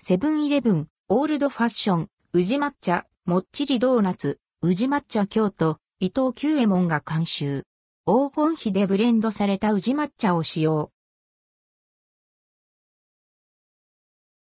[0.00, 7.64] セブンイレブン、オールドファッション、宇治抹茶、もっちりドーナツ、宇治抹茶京都、伊藤久右衛門が監修。
[8.06, 10.92] 黄金比でブレンドされた宇治抹茶を使用。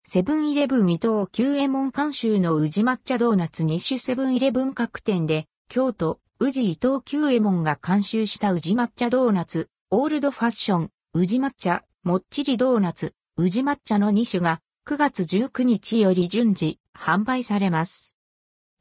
[0.06, 18.14] セブンイレブン伊藤久右衛門監修の宇治抹茶ドーナツ2種セブンイレブン各店で、京都、宇治伊藤久右衛門が監修した宇治抹茶ドーナツ、オールドファッション、宇治抹茶、もっちりドーナツ、宇治抹茶の2種が9月19日より順次販売されます。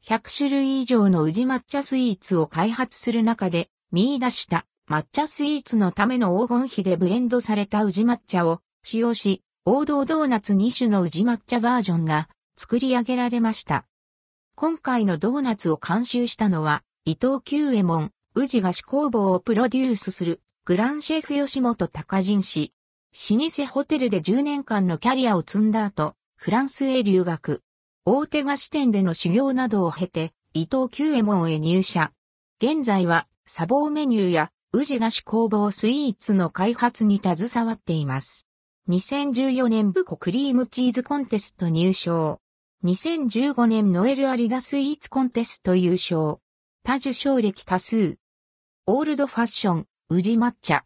[0.05, 12.27] 100種類以上の宇治抹茶スイーツを開発する中で見出した抹茶スイーツのための黄金比でブレンドされた宇治抹茶を使用し、王道ドーナツ2種の宇治抹茶バージョンが
[12.57, 13.85] 作り上げられました。
[14.55, 22.73] 今回のドーナツを監修したのは伊藤久右衛門、宇治菓子工房をプロデュースするグランシェフ吉本隆人氏。
[23.15, 27.61] 老舗ホテルで10年間のキャリアを積んだ後、フランスへ留学。
[28.05, 32.11] 大手菓子店での修行などを経て、伊藤久右衛門へ入社。
[32.59, 38.47] 現在は、砂防メニューや、宇治菓子工房スイーツの開発に携わっています。
[38.89, 42.41] 2014年ブコクリームチーズコンテスト入賞。
[42.83, 46.39] 2015年ノエルアリダスイーツコンテスト優勝。
[46.83, 48.17] 多受賞歴多数。
[48.87, 50.83] オールドファッション、宇治抹茶。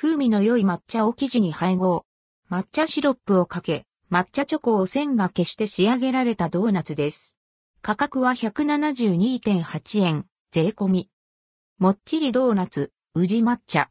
[0.00, 2.04] 風味の良い抹茶を生地に配合。
[2.48, 7.36] 抹茶シロップをかけ、抹茶チョコを線が消して仕上げられたドーナツです。
[7.82, 11.10] 価格は172.8円、税込み。
[11.80, 13.90] もっちりドーナツ、宇治抹茶。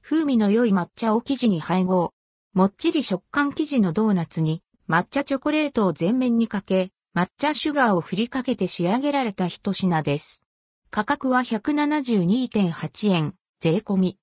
[0.00, 2.14] 風味の良い抹茶を生地に配合。
[2.54, 10.42] もっちり食感生地のドーナツに抹茶チョコレートを全面にかけ、抹茶シュガーを振りかけて仕上げられた一品です。
[10.90, 14.18] 価格は172.8円、税込み。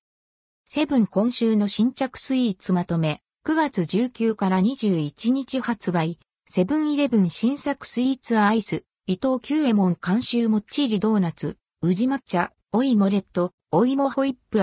[0.66, 14.58] セブン今週の新着スイーツまとめ、9月19から21日発売、セブンイレブン新作スイーツアイス、伊藤久右衛門監修もっちりドーナツ、宇治抹茶、お芋レッド、お芋ホイップ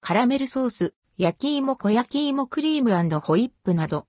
[0.00, 4.02] カラメルソース、焼き芋小焼き芋クリームホイップなど、